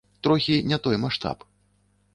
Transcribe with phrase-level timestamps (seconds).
[0.27, 1.45] Трохі не той маштаб.